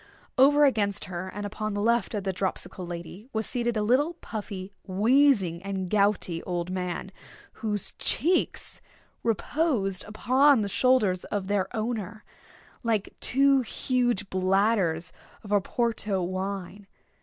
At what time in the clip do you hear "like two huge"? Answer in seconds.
12.81-14.27